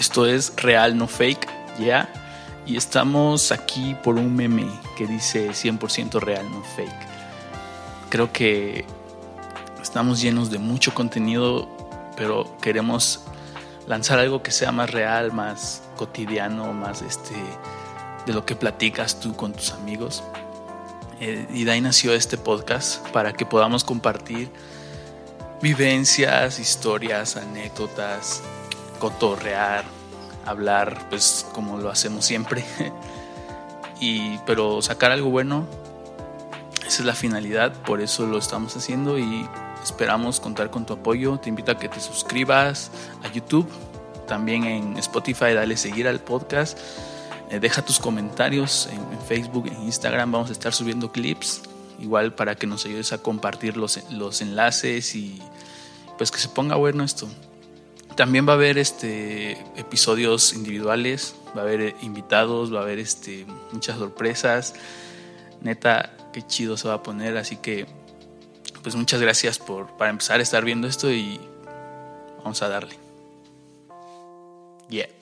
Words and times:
Esto 0.00 0.24
es 0.24 0.54
real, 0.56 0.96
no 0.96 1.06
fake, 1.06 1.46
ya. 1.78 2.10
Y 2.64 2.78
estamos 2.78 3.52
aquí 3.52 3.94
por 4.02 4.16
un 4.16 4.34
meme 4.34 4.66
que 4.96 5.06
dice 5.06 5.50
100% 5.50 6.18
real, 6.20 6.50
no 6.50 6.62
fake. 6.62 7.06
Creo 8.08 8.32
que 8.32 8.86
estamos 9.82 10.22
llenos 10.22 10.50
de 10.50 10.58
mucho 10.58 10.94
contenido, 10.94 11.68
pero 12.16 12.56
queremos 12.62 13.20
lanzar 13.86 14.18
algo 14.18 14.42
que 14.42 14.52
sea 14.52 14.72
más 14.72 14.90
real, 14.90 15.32
más 15.32 15.82
cotidiano, 15.96 16.72
más 16.72 17.02
este 17.02 17.34
de 18.24 18.32
lo 18.32 18.46
que 18.46 18.56
platicas 18.56 19.20
tú 19.20 19.36
con 19.36 19.52
tus 19.52 19.72
amigos. 19.72 20.24
Eh, 21.20 21.46
y 21.52 21.64
de 21.64 21.72
ahí 21.72 21.82
nació 21.82 22.14
este 22.14 22.38
podcast 22.38 23.06
para 23.08 23.34
que 23.34 23.44
podamos 23.44 23.84
compartir 23.84 24.50
vivencias, 25.60 26.58
historias, 26.58 27.36
anécdotas, 27.36 28.42
cotorrear, 29.00 29.84
hablar, 30.46 31.08
pues 31.10 31.44
como 31.52 31.78
lo 31.78 31.90
hacemos 31.90 32.24
siempre. 32.24 32.64
y, 34.00 34.38
pero 34.46 34.80
sacar 34.82 35.10
algo 35.10 35.30
bueno, 35.30 35.66
esa 36.86 37.02
es 37.02 37.04
la 37.04 37.14
finalidad, 37.14 37.72
por 37.82 38.00
eso 38.00 38.26
lo 38.26 38.38
estamos 38.38 38.76
haciendo 38.76 39.18
y 39.18 39.48
esperamos 39.82 40.38
contar 40.38 40.70
con 40.70 40.86
tu 40.86 40.92
apoyo. 40.92 41.38
Te 41.38 41.48
invito 41.48 41.72
a 41.72 41.78
que 41.78 41.88
te 41.88 42.00
suscribas 42.00 42.92
a 43.24 43.32
YouTube, 43.32 43.68
también 44.28 44.64
en 44.64 44.96
Spotify, 44.98 45.54
dale 45.54 45.76
seguir 45.76 46.06
al 46.06 46.20
podcast. 46.20 46.78
Eh, 47.50 47.58
deja 47.58 47.82
tus 47.82 47.98
comentarios 47.98 48.88
en, 48.92 49.00
en, 49.00 49.20
Facebook, 49.26 49.66
en 49.66 49.82
Instagram, 49.82 50.30
vamos 50.30 50.50
a 50.50 50.52
estar 50.52 50.72
subiendo 50.72 51.10
clips, 51.10 51.62
igual 51.98 52.32
para 52.32 52.54
que 52.54 52.68
nos 52.68 52.86
ayudes 52.86 53.12
a 53.12 53.18
compartir 53.18 53.76
los, 53.76 54.00
los 54.10 54.40
enlaces 54.40 55.16
y 55.16 55.42
pues 56.16 56.30
que 56.30 56.38
se 56.38 56.48
ponga 56.48 56.76
bueno 56.76 57.02
esto. 57.02 57.28
También 58.20 58.46
va 58.46 58.52
a 58.52 58.56
haber 58.56 58.76
este, 58.76 59.52
episodios 59.78 60.52
individuales, 60.52 61.34
va 61.56 61.62
a 61.62 61.64
haber 61.64 61.80
eh, 61.80 61.96
invitados, 62.02 62.70
va 62.70 62.80
a 62.80 62.82
haber 62.82 62.98
este, 62.98 63.46
muchas 63.72 63.96
sorpresas. 63.96 64.74
Neta, 65.62 66.14
qué 66.30 66.46
chido 66.46 66.76
se 66.76 66.86
va 66.86 66.92
a 66.96 67.02
poner. 67.02 67.38
Así 67.38 67.56
que, 67.56 67.86
pues 68.82 68.94
muchas 68.94 69.22
gracias 69.22 69.58
por 69.58 69.96
para 69.96 70.10
empezar 70.10 70.38
a 70.38 70.42
estar 70.42 70.66
viendo 70.66 70.86
esto 70.86 71.10
y 71.10 71.40
vamos 72.44 72.60
a 72.60 72.68
darle. 72.68 72.94
Yeah. 74.90 75.19